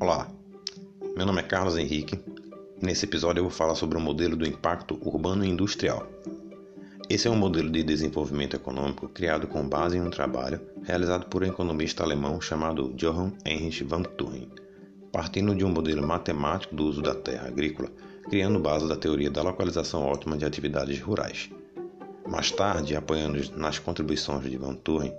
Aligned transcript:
Olá, 0.00 0.28
meu 1.16 1.26
nome 1.26 1.40
é 1.40 1.42
Carlos 1.42 1.76
Henrique. 1.76 2.20
Nesse 2.80 3.04
episódio 3.04 3.40
eu 3.40 3.44
vou 3.44 3.50
falar 3.50 3.74
sobre 3.74 3.98
o 3.98 4.00
modelo 4.00 4.36
do 4.36 4.46
impacto 4.46 4.96
urbano 5.02 5.44
e 5.44 5.48
industrial. 5.48 6.06
Esse 7.10 7.26
é 7.26 7.30
um 7.30 7.36
modelo 7.36 7.68
de 7.68 7.82
desenvolvimento 7.82 8.54
econômico 8.54 9.08
criado 9.08 9.48
com 9.48 9.68
base 9.68 9.96
em 9.96 10.00
um 10.00 10.08
trabalho 10.08 10.60
realizado 10.84 11.26
por 11.26 11.42
um 11.42 11.48
economista 11.48 12.04
alemão 12.04 12.40
chamado 12.40 12.94
Johann 12.94 13.32
Heinrich 13.44 13.82
von 13.82 14.04
Thurn, 14.04 14.48
partindo 15.10 15.52
de 15.52 15.64
um 15.64 15.68
modelo 15.68 16.06
matemático 16.06 16.76
do 16.76 16.84
uso 16.84 17.02
da 17.02 17.16
terra 17.16 17.48
agrícola, 17.48 17.90
criando 18.30 18.60
base 18.60 18.86
da 18.86 18.96
teoria 18.96 19.32
da 19.32 19.42
localização 19.42 20.04
ótima 20.04 20.36
de 20.36 20.44
atividades 20.44 21.00
rurais. 21.00 21.50
Mais 22.24 22.52
tarde, 22.52 22.94
apoiando 22.94 23.40
nas 23.56 23.80
contribuições 23.80 24.48
de 24.48 24.56
von 24.56 24.76
Thurn, 24.76 25.12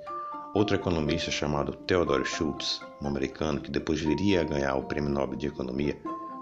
Outro 0.52 0.76
economista 0.76 1.30
chamado 1.30 1.74
Theodore 1.74 2.26
Schultz, 2.26 2.82
um 3.00 3.08
americano 3.08 3.62
que 3.62 3.70
depois 3.70 4.02
viria 4.02 4.42
a 4.42 4.44
ganhar 4.44 4.74
o 4.76 4.84
Prêmio 4.84 5.12
Nobel 5.12 5.38
de 5.38 5.46
Economia, 5.46 5.96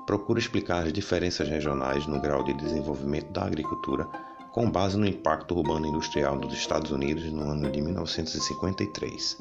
procura 0.05 0.39
explicar 0.39 0.85
as 0.85 0.93
diferenças 0.93 1.49
regionais 1.49 2.07
no 2.07 2.21
grau 2.21 2.41
de 2.41 2.53
desenvolvimento 2.53 3.29
da 3.33 3.43
agricultura 3.43 4.07
com 4.53 4.71
base 4.71 4.97
no 4.97 5.05
impacto 5.05 5.53
urbano 5.57 5.87
industrial 5.87 6.37
dos 6.37 6.53
Estados 6.53 6.89
Unidos 6.89 7.29
no 7.33 7.51
ano 7.51 7.69
de 7.69 7.81
1953. 7.81 9.37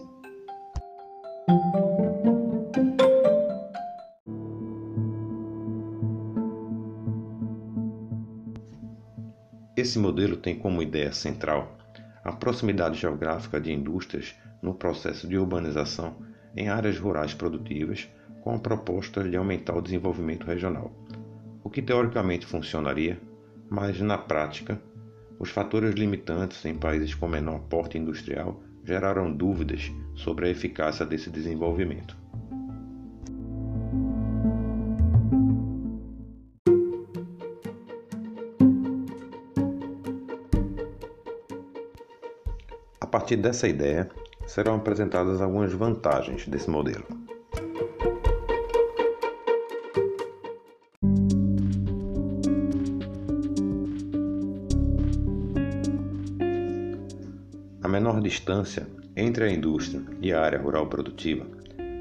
Esse 9.76 9.96
modelo 10.00 10.36
tem 10.36 10.58
como 10.58 10.82
ideia 10.82 11.12
central 11.12 11.76
a 12.24 12.32
proximidade 12.32 12.98
geográfica 12.98 13.60
de 13.60 13.72
indústrias 13.72 14.34
no 14.66 14.74
processo 14.74 15.28
de 15.28 15.38
urbanização 15.38 16.16
em 16.56 16.68
áreas 16.68 16.98
rurais 16.98 17.32
produtivas 17.32 18.10
com 18.42 18.52
a 18.52 18.58
proposta 18.58 19.22
de 19.22 19.36
aumentar 19.36 19.76
o 19.76 19.80
desenvolvimento 19.80 20.44
regional, 20.44 20.90
o 21.62 21.70
que 21.70 21.80
teoricamente 21.80 22.44
funcionaria, 22.44 23.20
mas 23.70 24.00
na 24.00 24.18
prática, 24.18 24.82
os 25.38 25.50
fatores 25.50 25.94
limitantes 25.94 26.64
em 26.64 26.74
países 26.74 27.14
com 27.14 27.28
menor 27.28 27.60
porte 27.68 27.96
industrial 27.96 28.60
geraram 28.84 29.32
dúvidas 29.32 29.92
sobre 30.16 30.48
a 30.48 30.50
eficácia 30.50 31.06
desse 31.06 31.30
desenvolvimento. 31.30 32.16
A 43.00 43.06
partir 43.06 43.36
dessa 43.36 43.68
ideia, 43.68 44.10
serão 44.46 44.76
apresentadas 44.76 45.40
algumas 45.40 45.72
vantagens 45.72 46.46
desse 46.46 46.70
modelo. 46.70 47.04
A 57.82 57.88
menor 57.88 58.20
distância 58.20 58.86
entre 59.16 59.44
a 59.44 59.50
indústria 59.50 60.02
e 60.20 60.32
a 60.32 60.40
área 60.40 60.60
rural 60.60 60.86
produtiva 60.86 61.46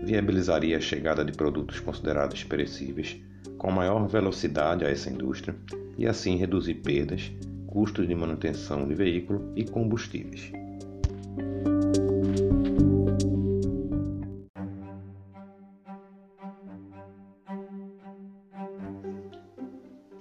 viabilizaria 0.04 0.78
a 0.78 0.82
chegada 0.82 1.24
de 1.24 1.32
produtos 1.32 1.80
considerados 1.80 2.44
perecíveis 2.44 3.18
com 3.58 3.72
maior 3.72 4.08
velocidade 4.08 4.86
a 4.86 4.90
essa 4.90 5.10
indústria 5.10 5.56
e 5.98 6.06
assim 6.06 6.36
reduzir 6.36 6.76
perdas, 6.76 7.32
custos 7.68 8.08
de 8.08 8.14
manutenção 8.14 8.88
de 8.88 8.94
veículo 8.94 9.52
e 9.56 9.64
combustíveis. 9.64 10.52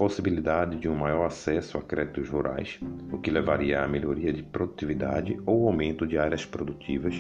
Possibilidade 0.05 0.77
de 0.77 0.87
um 0.87 0.95
maior 0.95 1.25
acesso 1.25 1.79
a 1.79 1.83
créditos 1.83 2.29
rurais, 2.29 2.79
o 3.11 3.17
que 3.17 3.31
levaria 3.31 3.83
à 3.83 3.89
melhoria 3.89 4.35
de 4.35 4.43
produtividade 4.43 5.41
ou 5.47 5.67
aumento 5.67 6.07
de 6.07 6.19
áreas 6.19 6.45
produtivas. 6.45 7.15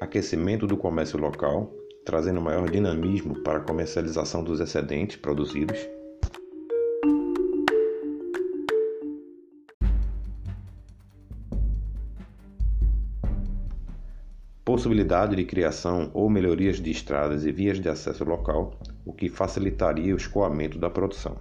Aquecimento 0.00 0.68
do 0.68 0.76
comércio 0.76 1.18
local, 1.18 1.74
trazendo 2.04 2.40
maior 2.40 2.70
dinamismo 2.70 3.42
para 3.42 3.58
a 3.58 3.62
comercialização 3.62 4.44
dos 4.44 4.60
excedentes 4.60 5.16
produzidos 5.16 5.84
possibilidade 14.64 15.36
de 15.36 15.44
criação 15.44 16.10
ou 16.14 16.30
melhorias 16.30 16.80
de 16.80 16.90
estradas 16.90 17.44
e 17.44 17.52
vias 17.52 17.78
de 17.78 17.88
acesso 17.88 18.24
local, 18.24 18.78
o 19.04 19.12
que 19.12 19.28
facilitaria 19.28 20.14
o 20.14 20.16
escoamento 20.16 20.78
da 20.78 20.88
produção. 20.88 21.36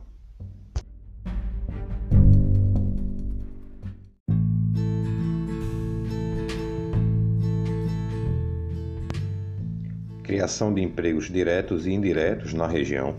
Criação 10.23 10.73
de 10.73 10.81
empregos 10.81 11.29
diretos 11.29 11.85
e 11.85 11.91
indiretos 11.91 12.53
na 12.53 12.67
região. 12.67 13.15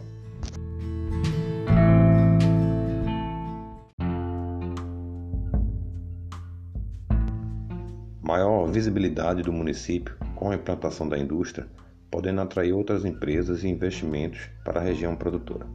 Maior 8.26 8.66
visibilidade 8.66 9.42
do 9.42 9.52
município 9.52 10.16
com 10.34 10.50
a 10.50 10.54
implantação 10.54 11.06
da 11.06 11.18
indústria, 11.18 11.68
podendo 12.10 12.40
atrair 12.40 12.72
outras 12.72 13.04
empresas 13.04 13.62
e 13.62 13.68
investimentos 13.68 14.48
para 14.64 14.80
a 14.80 14.82
região 14.82 15.14
produtora. 15.14 15.66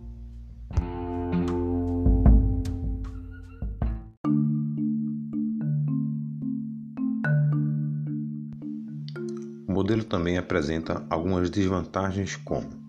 O 9.67 9.71
modelo 9.71 10.03
também 10.03 10.37
apresenta 10.37 11.05
algumas 11.09 11.49
desvantagens 11.51 12.35
como 12.35 12.88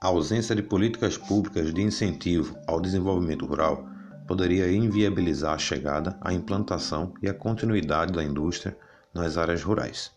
A 0.00 0.06
ausência 0.06 0.54
de 0.54 0.62
políticas 0.62 1.18
públicas 1.18 1.74
de 1.74 1.82
incentivo 1.82 2.56
ao 2.68 2.80
desenvolvimento 2.80 3.44
rural 3.44 3.84
poderia 4.28 4.70
inviabilizar 4.70 5.54
a 5.54 5.58
chegada, 5.58 6.16
a 6.20 6.32
implantação 6.32 7.12
e 7.20 7.28
a 7.28 7.34
continuidade 7.34 8.12
da 8.12 8.22
indústria 8.22 8.78
nas 9.12 9.36
áreas 9.36 9.60
rurais. 9.64 10.12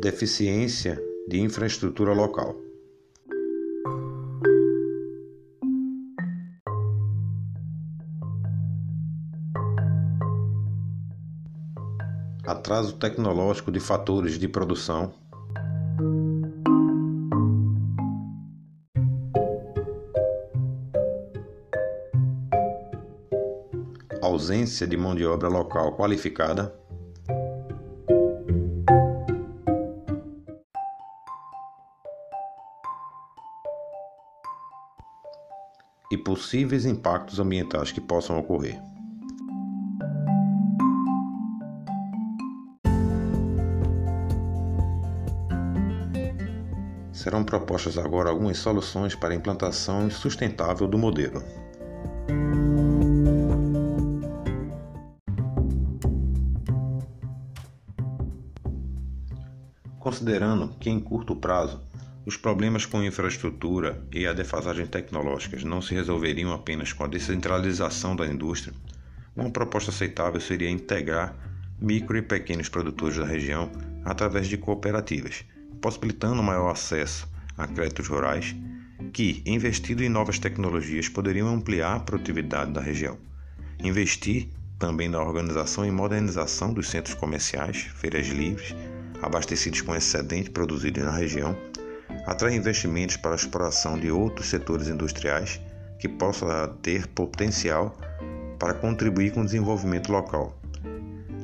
Deficiência 0.00 1.00
de 1.28 1.40
infraestrutura 1.40 2.12
local. 2.12 2.56
Atraso 12.64 12.94
tecnológico 12.94 13.70
de 13.70 13.78
fatores 13.78 14.38
de 14.38 14.48
produção, 14.48 15.12
ausência 24.22 24.86
de 24.86 24.96
mão 24.96 25.14
de 25.14 25.26
obra 25.26 25.46
local 25.48 25.94
qualificada, 25.94 26.74
e 36.10 36.16
possíveis 36.16 36.86
impactos 36.86 37.38
ambientais 37.38 37.92
que 37.92 38.00
possam 38.00 38.38
ocorrer. 38.38 38.93
Serão 47.34 47.42
propostas 47.42 47.98
agora 47.98 48.30
algumas 48.30 48.58
soluções 48.58 49.16
para 49.16 49.34
a 49.34 49.36
implantação 49.36 50.08
sustentável 50.08 50.86
do 50.86 50.96
modelo. 50.96 51.42
Considerando 59.98 60.68
que 60.78 60.88
em 60.88 61.00
curto 61.00 61.34
prazo 61.34 61.82
Os 62.26 62.38
problemas 62.38 62.86
com 62.86 63.04
infraestrutura 63.04 64.02
e 64.10 64.26
a 64.26 64.32
defasagem 64.32 64.86
tecnológicas 64.86 65.62
não 65.62 65.82
se 65.82 65.92
resolveriam 65.92 66.54
apenas 66.54 66.90
com 66.90 67.04
a 67.04 67.06
descentralização 67.06 68.16
da 68.16 68.26
indústria. 68.26 68.72
Uma 69.36 69.50
proposta 69.50 69.90
aceitável 69.90 70.40
seria 70.40 70.70
integrar 70.70 71.36
micro 71.78 72.16
e 72.16 72.22
pequenos 72.22 72.70
produtores 72.70 73.18
da 73.18 73.26
região 73.26 73.70
através 74.06 74.46
de 74.46 74.56
cooperativas, 74.56 75.44
possibilitando 75.84 76.42
maior 76.42 76.70
acesso 76.70 77.28
a 77.58 77.66
créditos 77.66 78.08
rurais 78.08 78.56
que, 79.12 79.42
investido 79.44 80.02
em 80.02 80.08
novas 80.08 80.38
tecnologias, 80.38 81.10
poderiam 81.10 81.46
ampliar 81.46 81.96
a 81.96 82.00
produtividade 82.00 82.72
da 82.72 82.80
região. 82.80 83.18
Investir 83.78 84.48
também 84.78 85.10
na 85.10 85.20
organização 85.20 85.84
e 85.84 85.90
modernização 85.90 86.72
dos 86.72 86.88
centros 86.88 87.14
comerciais, 87.14 87.82
feiras 87.96 88.28
livres, 88.28 88.74
abastecidos 89.20 89.82
com 89.82 89.94
excedente 89.94 90.48
produzido 90.48 91.04
na 91.04 91.14
região, 91.14 91.54
atrai 92.26 92.54
investimentos 92.54 93.18
para 93.18 93.32
a 93.32 93.36
exploração 93.36 93.98
de 93.98 94.10
outros 94.10 94.48
setores 94.48 94.88
industriais 94.88 95.60
que 95.98 96.08
possam 96.08 96.48
ter 96.80 97.06
potencial 97.08 97.94
para 98.58 98.72
contribuir 98.72 99.34
com 99.34 99.42
o 99.42 99.44
desenvolvimento 99.44 100.10
local. 100.10 100.58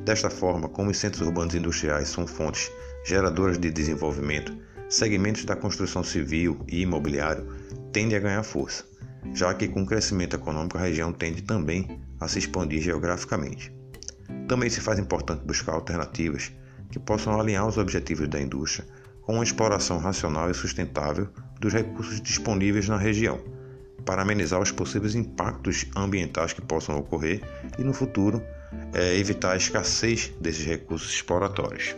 Desta 0.05 0.29
forma, 0.29 0.67
como 0.67 0.89
os 0.89 0.97
centros 0.97 1.25
urbanos 1.25 1.53
industriais 1.53 2.09
são 2.09 2.25
fontes 2.25 2.71
geradoras 3.05 3.59
de 3.59 3.69
desenvolvimento, 3.69 4.55
segmentos 4.89 5.45
da 5.45 5.55
construção 5.55 6.03
civil 6.03 6.59
e 6.67 6.81
imobiliário 6.81 7.47
tendem 7.93 8.17
a 8.17 8.21
ganhar 8.21 8.43
força, 8.43 8.83
já 9.33 9.53
que 9.53 9.67
com 9.67 9.83
o 9.83 9.85
crescimento 9.85 10.35
econômico 10.35 10.77
a 10.77 10.81
região 10.81 11.13
tende 11.13 11.43
também 11.43 12.01
a 12.19 12.27
se 12.27 12.39
expandir 12.39 12.81
geograficamente. 12.81 13.71
Também 14.47 14.69
se 14.69 14.81
faz 14.81 14.97
importante 14.97 15.45
buscar 15.45 15.73
alternativas 15.73 16.51
que 16.91 16.99
possam 16.99 17.39
alinhar 17.39 17.67
os 17.67 17.77
objetivos 17.77 18.27
da 18.27 18.41
indústria 18.41 18.87
com 19.21 19.35
uma 19.35 19.43
exploração 19.43 19.99
racional 19.99 20.49
e 20.49 20.53
sustentável 20.53 21.29
dos 21.59 21.73
recursos 21.73 22.19
disponíveis 22.19 22.89
na 22.89 22.97
região, 22.97 23.39
para 24.03 24.23
amenizar 24.23 24.59
os 24.59 24.71
possíveis 24.71 25.13
impactos 25.13 25.85
ambientais 25.95 26.53
que 26.53 26.61
possam 26.61 26.97
ocorrer 26.97 27.41
e, 27.77 27.83
no 27.83 27.93
futuro, 27.93 28.41
é, 28.93 29.17
evitar 29.17 29.53
a 29.53 29.57
escassez 29.57 30.31
desses 30.39 30.65
recursos 30.65 31.11
exploratórios. 31.11 31.95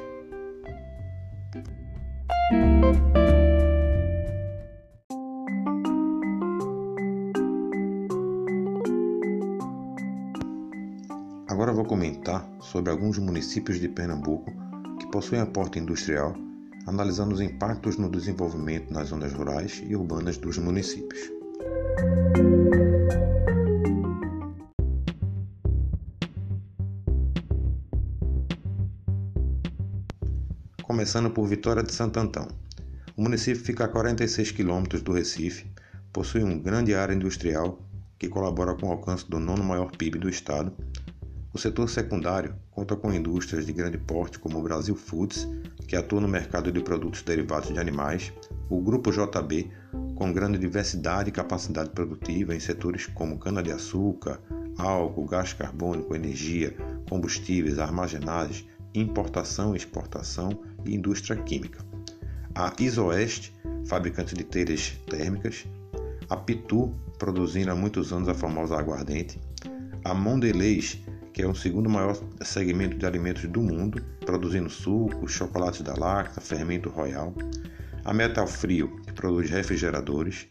Agora 11.47 11.71
vou 11.71 11.85
comentar 11.85 12.47
sobre 12.59 12.91
alguns 12.91 13.17
municípios 13.19 13.79
de 13.79 13.87
Pernambuco 13.87 14.51
que 14.99 15.05
possuem 15.11 15.39
aporte 15.39 15.79
industrial, 15.79 16.35
analisando 16.87 17.35
os 17.35 17.41
impactos 17.41 17.97
no 17.97 18.09
desenvolvimento 18.09 18.91
nas 18.91 19.09
zonas 19.09 19.33
rurais 19.33 19.81
e 19.87 19.95
urbanas 19.95 20.37
dos 20.37 20.57
municípios. 20.57 21.31
Começando 30.93 31.31
por 31.31 31.47
Vitória 31.47 31.81
de 31.81 31.91
Santo 31.91 32.19
Antão. 32.19 32.47
O 33.17 33.23
município 33.23 33.63
fica 33.63 33.85
a 33.85 33.87
46 33.87 34.51
quilômetros 34.51 35.01
do 35.01 35.11
Recife, 35.11 35.65
possui 36.13 36.43
uma 36.43 36.53
grande 36.53 36.93
área 36.93 37.15
industrial 37.15 37.79
que 38.19 38.29
colabora 38.29 38.75
com 38.75 38.87
o 38.87 38.91
alcance 38.91 39.27
do 39.27 39.39
nono 39.39 39.63
maior 39.63 39.89
PIB 39.89 40.19
do 40.19 40.29
estado. 40.29 40.71
O 41.51 41.57
setor 41.57 41.89
secundário 41.89 42.53
conta 42.69 42.95
com 42.95 43.11
indústrias 43.11 43.65
de 43.65 43.73
grande 43.73 43.97
porte 43.97 44.37
como 44.37 44.59
o 44.59 44.61
Brasil 44.61 44.95
Foods, 44.95 45.47
que 45.87 45.95
atua 45.95 46.21
no 46.21 46.27
mercado 46.27 46.71
de 46.71 46.79
produtos 46.79 47.23
derivados 47.23 47.73
de 47.73 47.79
animais, 47.79 48.31
o 48.69 48.79
Grupo 48.79 49.11
JB, 49.11 49.71
com 50.13 50.31
grande 50.31 50.59
diversidade 50.59 51.29
e 51.29 51.33
capacidade 51.33 51.89
produtiva 51.89 52.53
em 52.53 52.59
setores 52.59 53.07
como 53.07 53.39
cana-de-açúcar, 53.39 54.39
álcool, 54.77 55.25
gás 55.25 55.53
carbônico, 55.53 56.13
energia, 56.13 56.77
combustíveis, 57.09 57.79
armazenagens, 57.79 58.63
importação 58.93 59.73
e 59.73 59.77
exportação 59.77 60.61
e 60.85 60.95
indústria 60.95 61.35
química. 61.35 61.79
A 62.55 62.73
Isoeste, 62.79 63.53
fabricante 63.85 64.35
de 64.35 64.43
telhas 64.43 64.91
térmicas. 65.09 65.65
A 66.29 66.37
Pitu, 66.37 66.93
produzindo 67.17 67.71
há 67.71 67.75
muitos 67.75 68.13
anos 68.13 68.29
a 68.29 68.33
famosa 68.33 68.77
aguardente. 68.77 69.39
A 70.05 70.13
Mondelez, 70.13 70.99
que 71.33 71.41
é 71.41 71.47
o 71.47 71.55
segundo 71.55 71.89
maior 71.89 72.15
segmento 72.43 72.97
de 72.97 73.05
alimentos 73.05 73.43
do 73.45 73.61
mundo, 73.61 74.03
produzindo 74.25 74.69
sucos, 74.69 75.31
chocolates 75.31 75.81
da 75.81 75.95
Lacta, 75.95 76.39
fermento 76.39 76.89
royal. 76.89 77.33
A 78.05 78.13
Metal 78.13 78.45
Frio, 78.45 79.01
que 79.05 79.13
produz 79.13 79.49
refrigeradores. 79.49 80.47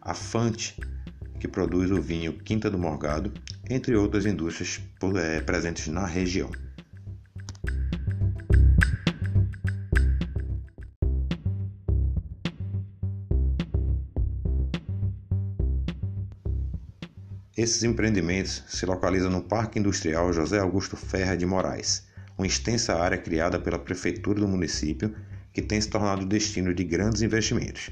A 0.00 0.14
Fante, 0.14 0.76
que 1.38 1.46
produz 1.46 1.90
o 1.90 2.00
vinho 2.00 2.32
Quinta 2.32 2.70
do 2.70 2.78
Morgado, 2.78 3.32
entre 3.70 3.94
outras 3.94 4.26
indústrias 4.26 4.80
eh, 5.16 5.40
presentes 5.42 5.86
na 5.88 6.06
região. 6.06 6.50
Esses 17.58 17.82
empreendimentos 17.82 18.62
se 18.68 18.86
localizam 18.86 19.32
no 19.32 19.42
Parque 19.42 19.80
Industrial 19.80 20.32
José 20.32 20.60
Augusto 20.60 20.96
Ferra 20.96 21.36
de 21.36 21.44
Moraes, 21.44 22.06
uma 22.38 22.46
extensa 22.46 22.94
área 22.94 23.18
criada 23.18 23.58
pela 23.58 23.80
prefeitura 23.80 24.38
do 24.38 24.46
município 24.46 25.12
que 25.52 25.60
tem 25.60 25.80
se 25.80 25.88
tornado 25.88 26.24
destino 26.24 26.72
de 26.72 26.84
grandes 26.84 27.20
investimentos. 27.20 27.90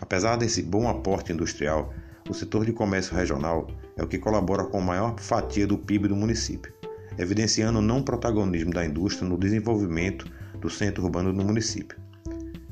Apesar 0.00 0.36
desse 0.36 0.62
bom 0.62 0.88
aporte 0.88 1.32
industrial, 1.32 1.92
o 2.28 2.32
setor 2.32 2.64
de 2.64 2.72
comércio 2.72 3.16
regional 3.16 3.66
é 3.96 4.02
o 4.04 4.06
que 4.06 4.16
colabora 4.16 4.62
com 4.66 4.78
a 4.78 4.84
maior 4.84 5.18
fatia 5.18 5.66
do 5.66 5.76
PIB 5.76 6.06
do 6.06 6.14
município, 6.14 6.72
evidenciando 7.18 7.80
o 7.80 7.82
não 7.82 8.04
protagonismo 8.04 8.72
da 8.72 8.86
indústria 8.86 9.28
no 9.28 9.36
desenvolvimento 9.36 10.30
do 10.60 10.70
centro 10.70 11.02
urbano 11.02 11.32
do 11.32 11.44
município. 11.44 11.98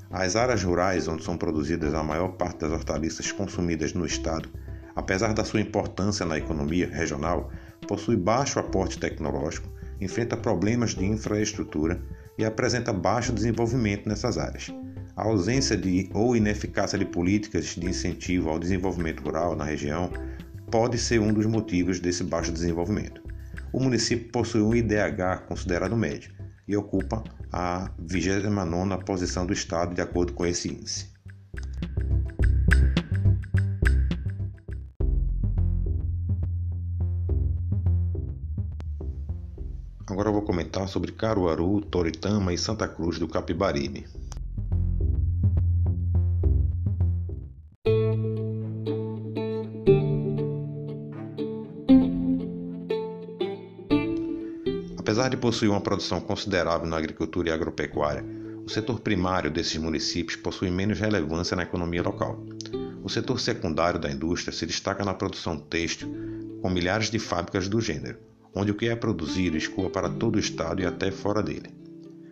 As 0.09 0.37
áreas 0.37 0.63
rurais, 0.63 1.09
onde 1.09 1.25
são 1.25 1.37
produzidas 1.37 1.93
a 1.95 2.05
maior 2.05 2.29
parte 2.35 2.61
das 2.61 2.71
hortaliças 2.71 3.33
consumidas 3.33 3.93
no 3.93 4.07
estado, 4.07 4.49
apesar 4.99 5.33
da 5.33 5.45
sua 5.45 5.61
importância 5.61 6.27
na 6.27 6.37
economia 6.37 6.89
regional, 6.89 7.53
possui 7.87 8.17
baixo 8.17 8.59
aporte 8.59 8.99
tecnológico, 8.99 9.69
enfrenta 10.01 10.37
problemas 10.37 10.91
de 10.93 11.05
infraestrutura 11.05 12.03
e 12.37 12.45
apresenta 12.45 12.93
baixo 12.93 13.33
desenvolvimento 13.33 14.09
nessas 14.09 14.37
áreas. 14.37 14.75
A 15.15 15.23
ausência 15.23 15.77
de 15.77 16.11
ou 16.13 16.35
ineficácia 16.35 16.99
de 16.99 17.05
políticas 17.05 17.77
de 17.77 17.87
incentivo 17.89 18.49
ao 18.51 18.59
desenvolvimento 18.59 19.23
rural 19.23 19.55
na 19.55 19.65
região 19.65 20.11
pode 20.69 20.99
ser 20.99 21.21
um 21.21 21.33
dos 21.33 21.47
motivos 21.47 22.01
desse 22.01 22.25
baixo 22.25 22.51
desenvolvimento. 22.51 23.23
O 23.73 23.79
município 23.79 24.33
possui 24.33 24.63
um 24.63 24.75
IDH 24.75 25.47
considerado 25.47 25.97
médio 25.97 26.33
e 26.67 26.77
ocupa 26.77 27.23
a 27.53 27.89
29ª 28.05 29.05
posição 29.05 29.47
do 29.47 29.53
estado 29.53 29.95
de 29.95 30.01
acordo 30.01 30.33
com 30.33 30.45
esse 30.45 30.69
índice. 30.69 31.18
Agora 40.19 40.33
vou 40.33 40.43
comentar 40.43 40.89
sobre 40.89 41.13
Caruaru, 41.13 41.81
Toritama 41.81 42.53
e 42.53 42.59
Santa 42.59 42.89
Cruz 42.89 43.21
do 43.21 43.29
Capibaribe. 43.29 44.05
Apesar 54.99 55.29
de 55.29 55.37
possuir 55.37 55.71
uma 55.71 55.81
produção 55.81 56.21
considerável 56.21 56.89
na 56.89 56.97
agricultura 56.97 57.51
e 57.51 57.53
agropecuária, 57.53 58.25
o 58.67 58.69
setor 58.69 58.99
primário 58.99 59.53
desses 59.53 59.77
municípios 59.77 60.35
possui 60.35 60.69
menos 60.69 60.99
relevância 60.99 61.57
na 61.57 61.63
economia 61.63 62.03
local. 62.03 62.45
O 63.05 63.09
setor 63.09 63.39
secundário 63.39 64.01
da 64.01 64.11
indústria 64.11 64.53
se 64.53 64.67
destaca 64.67 65.05
na 65.05 65.15
produção 65.15 65.57
têxtil, 65.57 66.13
com 66.61 66.69
milhares 66.69 67.09
de 67.09 67.21
fábricas 67.21 67.69
do 67.69 67.81
gênero, 67.81 68.19
onde 68.55 68.71
o 68.71 68.75
que 68.75 68.89
é 68.89 68.97
produzido 68.97 69.57
escoa 69.57 69.91
para 69.91 70.09
todo 70.09 70.37
o 70.37 70.39
estado 70.39 70.83
e 70.83 70.87
até 70.87 71.11
fora 71.11 71.43
dele. 71.43 71.75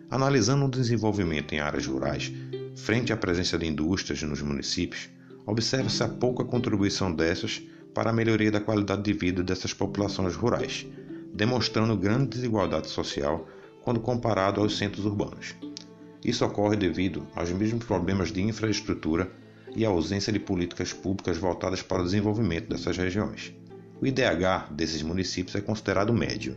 Analisando 0.09 0.65
o 0.65 0.69
desenvolvimento 0.69 1.53
em 1.53 1.59
áreas 1.59 1.85
rurais, 1.85 2.31
frente 2.75 3.11
à 3.11 3.17
presença 3.17 3.57
de 3.57 3.65
indústrias 3.65 4.21
nos 4.23 4.41
municípios, 4.41 5.09
observa-se 5.45 6.03
a 6.03 6.07
pouca 6.07 6.43
contribuição 6.43 7.11
dessas 7.13 7.61
para 7.93 8.11
a 8.11 8.13
melhoria 8.13 8.51
da 8.51 8.61
qualidade 8.61 9.01
de 9.01 9.13
vida 9.13 9.43
dessas 9.43 9.73
populações 9.73 10.35
rurais, 10.35 10.85
demonstrando 11.33 11.97
grande 11.97 12.29
desigualdade 12.29 12.89
social 12.89 13.47
quando 13.81 13.99
comparado 13.99 14.61
aos 14.61 14.77
centros 14.77 15.05
urbanos. 15.05 15.55
Isso 16.23 16.45
ocorre 16.45 16.75
devido 16.75 17.25
aos 17.35 17.51
mesmos 17.51 17.85
problemas 17.85 18.31
de 18.31 18.41
infraestrutura 18.41 19.31
e 19.75 19.85
à 19.85 19.89
ausência 19.89 20.31
de 20.33 20.39
políticas 20.39 20.91
públicas 20.91 21.37
voltadas 21.37 21.81
para 21.81 22.01
o 22.01 22.05
desenvolvimento 22.05 22.69
dessas 22.69 22.97
regiões. 22.97 23.53
O 23.99 24.05
IDH 24.05 24.71
desses 24.71 25.01
municípios 25.01 25.55
é 25.55 25.61
considerado 25.61 26.13
médio. 26.13 26.55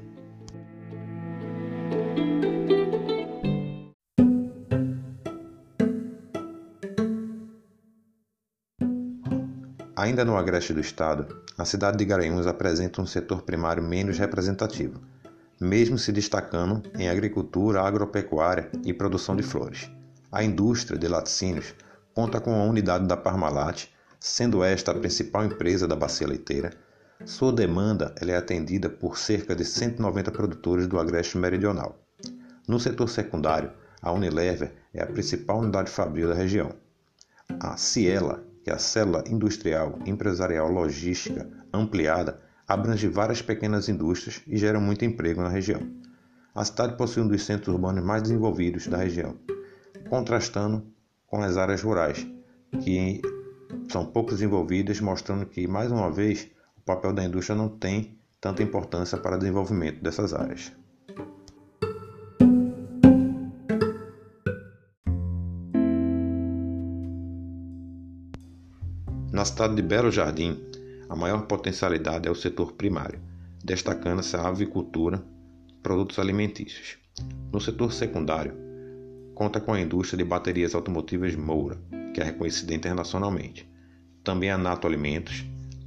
Ainda 9.96 10.24
no 10.24 10.36
agreste 10.36 10.72
do 10.72 10.80
estado, 10.80 11.42
a 11.58 11.64
cidade 11.66 11.98
de 11.98 12.06
Garanhuns 12.06 12.46
apresenta 12.46 13.02
um 13.02 13.06
setor 13.06 13.42
primário 13.42 13.82
menos 13.82 14.18
representativo, 14.18 14.98
mesmo 15.60 15.98
se 15.98 16.10
destacando 16.10 16.82
em 16.98 17.10
agricultura, 17.10 17.82
agropecuária 17.82 18.70
e 18.82 18.94
produção 18.94 19.36
de 19.36 19.42
flores. 19.42 19.90
A 20.32 20.42
indústria 20.42 20.98
de 20.98 21.06
laticínios 21.06 21.74
conta 22.14 22.40
com 22.40 22.54
a 22.54 22.64
unidade 22.64 23.06
da 23.06 23.16
Parmalat, 23.16 23.88
sendo 24.18 24.64
esta 24.64 24.92
a 24.92 24.94
principal 24.94 25.44
empresa 25.44 25.86
da 25.86 25.94
bacia 25.94 26.26
leiteira. 26.26 26.70
Sua 27.26 27.52
demanda 27.52 28.14
é 28.20 28.34
atendida 28.34 28.88
por 28.88 29.18
cerca 29.18 29.54
de 29.54 29.62
190 29.64 30.30
produtores 30.32 30.86
do 30.86 30.98
agreste 30.98 31.36
meridional. 31.36 32.00
No 32.66 32.80
setor 32.80 33.10
secundário, 33.10 33.72
a 34.00 34.10
Unilever 34.10 34.72
é 34.94 35.02
a 35.02 35.06
principal 35.06 35.58
unidade 35.58 35.90
fabril 35.90 36.28
da 36.28 36.34
região. 36.34 36.72
A 37.60 37.76
Ciela, 37.76 38.42
que 38.64 38.70
é 38.70 38.72
a 38.72 38.78
célula 38.78 39.22
industrial, 39.28 39.98
empresarial, 40.06 40.70
logística 40.70 41.46
ampliada, 41.72 42.40
abrange 42.66 43.06
várias 43.06 43.42
pequenas 43.42 43.88
indústrias 43.88 44.40
e 44.46 44.56
gera 44.56 44.80
muito 44.80 45.04
emprego 45.04 45.42
na 45.42 45.48
região. 45.48 45.80
A 46.54 46.64
cidade 46.64 46.96
possui 46.96 47.22
um 47.22 47.28
dos 47.28 47.44
centros 47.44 47.74
urbanos 47.74 48.02
mais 48.02 48.22
desenvolvidos 48.22 48.86
da 48.86 48.96
região, 48.96 49.36
contrastando 50.08 50.86
com 51.26 51.42
as 51.42 51.58
áreas 51.58 51.82
rurais, 51.82 52.26
que 52.82 53.20
são 53.90 54.06
pouco 54.06 54.30
desenvolvidas, 54.30 55.00
mostrando 55.00 55.44
que, 55.44 55.66
mais 55.68 55.92
uma 55.92 56.10
vez, 56.10 56.48
o 56.80 56.82
papel 56.82 57.12
da 57.12 57.22
indústria 57.22 57.56
não 57.56 57.68
tem 57.68 58.18
tanta 58.40 58.62
importância 58.62 59.18
para 59.18 59.36
o 59.36 59.38
desenvolvimento 59.38 60.02
dessas 60.02 60.32
áreas. 60.32 60.72
Na 69.30 69.44
cidade 69.44 69.76
de 69.76 69.82
Belo 69.82 70.10
Jardim, 70.10 70.58
a 71.08 71.14
maior 71.14 71.46
potencialidade 71.46 72.26
é 72.26 72.30
o 72.30 72.34
setor 72.34 72.72
primário, 72.72 73.20
destacando-se 73.62 74.34
a 74.36 74.48
avicultura, 74.48 75.22
produtos 75.82 76.18
alimentícios. 76.18 76.98
No 77.52 77.60
setor 77.60 77.92
secundário, 77.92 78.54
conta 79.34 79.60
com 79.60 79.72
a 79.72 79.80
indústria 79.80 80.18
de 80.18 80.28
baterias 80.28 80.74
automotivas 80.74 81.36
Moura, 81.36 81.78
que 82.14 82.20
é 82.20 82.24
reconhecida 82.24 82.74
internacionalmente. 82.74 83.70
Também 84.24 84.50
a 84.50 84.58
Nato 84.58 84.86
Alimentos, 84.86 85.44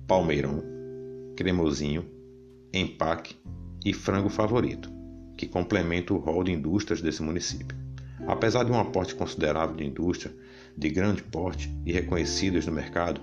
Palmeirão, 0.07 0.72
Cremosinho, 1.35 2.05
Empaque 2.73 3.35
e 3.85 3.93
Frango 3.93 4.29
Favorito, 4.29 4.91
que 5.37 5.47
complementa 5.47 6.13
o 6.13 6.17
rol 6.17 6.43
de 6.43 6.51
indústrias 6.51 7.01
desse 7.01 7.21
município. 7.21 7.77
Apesar 8.27 8.63
de 8.63 8.71
um 8.71 8.79
aporte 8.79 9.15
considerável 9.15 9.75
de 9.75 9.83
indústria 9.83 10.33
de 10.77 10.89
grande 10.89 11.21
porte 11.23 11.69
e 11.85 11.91
reconhecidas 11.91 12.65
no 12.65 12.71
mercado, 12.71 13.21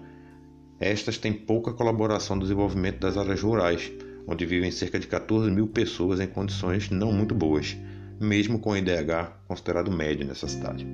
estas 0.79 1.19
têm 1.19 1.33
pouca 1.33 1.73
colaboração 1.73 2.37
no 2.37 2.43
desenvolvimento 2.43 3.00
das 3.00 3.17
áreas 3.17 3.43
rurais, 3.43 3.90
onde 4.26 4.47
vivem 4.47 4.71
cerca 4.71 4.99
de 4.99 5.07
14 5.07 5.50
mil 5.50 5.67
pessoas 5.67 6.21
em 6.21 6.26
condições 6.26 6.90
não 6.90 7.12
muito 7.12 7.35
boas, 7.35 7.76
mesmo 8.21 8.59
com 8.59 8.71
o 8.71 8.76
IDH 8.76 9.33
considerado 9.47 9.90
médio 9.90 10.26
nessa 10.26 10.47
cidade. 10.47 10.87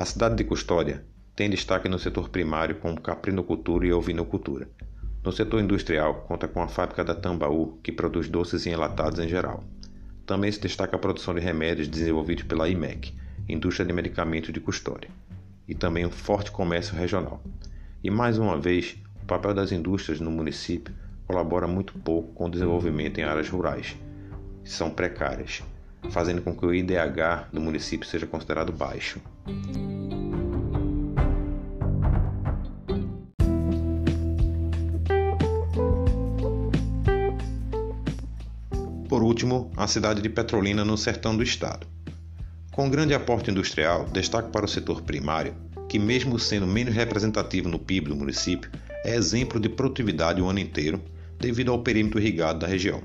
A 0.00 0.04
cidade 0.06 0.34
de 0.34 0.44
Custódia 0.44 1.04
tem 1.36 1.50
destaque 1.50 1.86
no 1.86 1.98
setor 1.98 2.30
primário 2.30 2.76
com 2.76 2.96
caprinocultura 2.96 3.86
e 3.86 3.92
ovinocultura. 3.92 4.66
No 5.22 5.30
setor 5.30 5.60
industrial, 5.60 6.24
conta 6.26 6.48
com 6.48 6.62
a 6.62 6.68
fábrica 6.68 7.04
da 7.04 7.14
Tambaú, 7.14 7.78
que 7.82 7.92
produz 7.92 8.26
doces 8.26 8.64
e 8.64 8.70
enlatados 8.70 9.18
em 9.18 9.28
geral. 9.28 9.62
Também 10.24 10.50
se 10.50 10.58
destaca 10.58 10.96
a 10.96 10.98
produção 10.98 11.34
de 11.34 11.40
remédios 11.42 11.86
desenvolvidos 11.86 12.44
pela 12.44 12.66
IMEC, 12.66 13.12
Indústria 13.46 13.84
de 13.84 13.92
Medicamentos 13.92 14.54
de 14.54 14.58
Custódia, 14.58 15.10
e 15.68 15.74
também 15.74 16.06
um 16.06 16.10
forte 16.10 16.50
comércio 16.50 16.96
regional. 16.96 17.42
E 18.02 18.10
mais 18.10 18.38
uma 18.38 18.58
vez, 18.58 18.96
o 19.22 19.26
papel 19.26 19.52
das 19.52 19.70
indústrias 19.70 20.18
no 20.18 20.30
município 20.30 20.94
colabora 21.26 21.66
muito 21.66 21.92
pouco 21.98 22.32
com 22.32 22.46
o 22.46 22.50
desenvolvimento 22.50 23.18
em 23.18 23.24
áreas 23.24 23.50
rurais, 23.50 23.94
são 24.64 24.88
precárias, 24.88 25.62
fazendo 26.08 26.42
com 26.42 26.54
que 26.54 26.64
o 26.64 26.74
IDH 26.74 27.48
do 27.52 27.60
município 27.60 28.08
seja 28.08 28.26
considerado 28.26 28.72
baixo. 28.72 29.20
Por 39.08 39.22
último, 39.24 39.70
a 39.76 39.86
cidade 39.86 40.22
de 40.22 40.28
Petrolina, 40.28 40.84
no 40.84 40.96
sertão 40.96 41.36
do 41.36 41.42
estado. 41.42 41.86
Com 42.70 42.88
grande 42.88 43.12
aporte 43.12 43.50
industrial, 43.50 44.06
destaque 44.06 44.50
para 44.50 44.64
o 44.64 44.68
setor 44.68 45.02
primário, 45.02 45.54
que, 45.88 45.98
mesmo 45.98 46.38
sendo 46.38 46.66
menos 46.66 46.94
representativo 46.94 47.68
no 47.68 47.78
PIB 47.78 48.08
do 48.08 48.16
município, 48.16 48.70
é 49.04 49.14
exemplo 49.14 49.58
de 49.58 49.68
produtividade 49.68 50.40
o 50.40 50.48
ano 50.48 50.60
inteiro 50.60 51.02
devido 51.40 51.72
ao 51.72 51.82
perímetro 51.82 52.20
irrigado 52.20 52.60
da 52.60 52.66
região. 52.68 53.02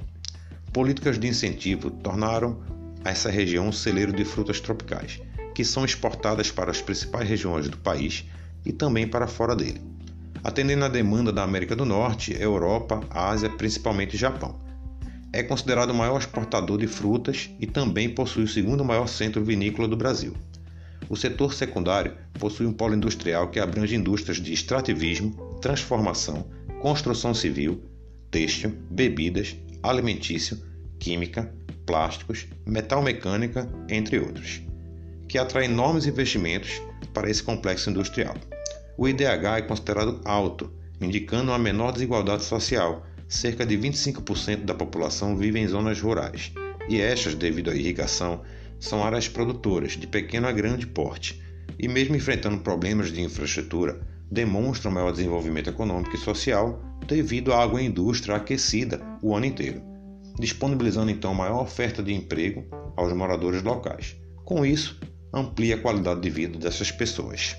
Políticas 0.72 1.18
de 1.18 1.28
incentivo 1.28 1.90
tornaram 1.90 2.62
essa 3.06 3.30
região 3.30 3.68
um 3.68 3.72
celeiro 3.72 4.12
de 4.12 4.26
frutas 4.26 4.60
tropicais, 4.60 5.22
que 5.54 5.64
são 5.64 5.86
exportadas 5.86 6.52
para 6.52 6.72
as 6.72 6.82
principais 6.82 7.30
regiões 7.30 7.70
do 7.70 7.78
país 7.78 8.26
e 8.66 8.74
também 8.74 9.08
para 9.08 9.28
fora 9.28 9.56
dele. 9.56 9.82
Atendendo 10.44 10.86
à 10.86 10.90
demanda 10.90 11.32
da 11.32 11.44
América 11.44 11.76
do 11.76 11.86
Norte, 11.86 12.36
Europa, 12.40 13.02
Ásia, 13.10 13.50
principalmente 13.50 14.18
Japão 14.18 14.66
é 15.36 15.44
considerado 15.44 15.90
o 15.90 15.94
maior 15.94 16.18
exportador 16.18 16.78
de 16.78 16.88
frutas 16.88 17.50
e 17.60 17.68
também 17.68 18.08
possui 18.08 18.46
o 18.46 18.48
segundo 18.48 18.86
maior 18.86 19.06
centro 19.06 19.44
vinícola 19.44 19.86
do 19.86 19.98
Brasil. 19.98 20.34
O 21.10 21.18
setor 21.18 21.54
secundário 21.54 22.14
possui 22.40 22.66
um 22.66 22.72
polo 22.72 22.96
industrial 22.96 23.50
que 23.50 23.60
abrange 23.60 23.98
indústrias 23.98 24.38
de 24.38 24.54
extrativismo, 24.54 25.32
transformação, 25.62 26.46
construção 26.82 27.34
civil, 27.34 27.84
têxtil, 28.32 28.74
bebidas, 28.90 29.58
alimentício, 29.84 30.58
química, 30.98 31.54
plásticos, 31.86 32.48
metal 32.66 33.02
mecânica, 33.02 33.70
entre 33.90 34.20
outros, 34.20 34.62
que 35.28 35.38
atrai 35.38 35.66
enormes 35.66 36.06
investimentos 36.06 36.82
para 37.14 37.30
esse 37.30 37.44
complexo 37.44 37.90
industrial. 37.90 38.36
O 38.98 39.08
IDH 39.08 39.58
é 39.58 39.62
considerado 39.62 40.22
alto, 40.24 40.72
indicando 41.02 41.52
uma 41.52 41.60
menor 41.60 41.92
desigualdade 41.92 42.44
social 42.44 43.06
cerca 43.28 43.66
de 43.66 43.78
25% 43.78 44.66
da 44.66 44.74
população 44.74 45.36
vive 45.36 45.60
em 45.60 45.68
zonas 45.68 46.00
rurais, 46.00 46.52
e 46.88 47.02
estas, 47.02 47.34
devido 47.34 47.72
à 47.72 47.76
irrigação, 47.76 48.42
são 48.80 49.04
áreas 49.04 49.28
produtoras 49.28 49.94
de 49.94 50.06
pequeno 50.06 50.48
a 50.48 50.52
grande 50.52 50.86
porte, 50.86 51.42
e 51.80 51.88
mesmo 51.88 52.16
enfrentando 52.16 52.60
problemas 52.60 53.12
de 53.12 53.22
infraestrutura, 53.22 54.00
demonstram 54.30 54.92
maior 54.92 55.12
desenvolvimento 55.12 55.70
econômico 55.70 56.16
e 56.16 56.20
social 56.20 56.82
devido 57.08 57.54
à 57.54 57.64
agroindústria 57.64 58.36
aquecida 58.36 59.02
o 59.22 59.36
ano 59.36 59.46
inteiro, 59.46 59.82
disponibilizando 60.40 61.12
então 61.12 61.34
maior 61.34 61.62
oferta 61.62 62.04
de 62.04 62.14
emprego 62.14 62.66
aos 62.96 63.14
moradores 63.14 63.64
locais. 63.64 64.16
Com 64.44 64.66
isso, 64.66 65.00
amplia 65.34 65.76
a 65.76 65.82
qualidade 65.82 66.22
de 66.22 66.30
vida 66.30 66.58
dessas 66.58 66.92
pessoas. 66.92 67.56